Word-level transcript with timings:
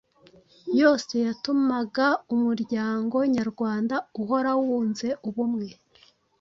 yose 0.79 1.15
yatumaga 1.27 2.07
umuryango 2.33 3.17
nyarwanda 3.35 3.95
uhora 4.21 4.51
wunze 4.63 5.07
ubumwe, 5.27 5.69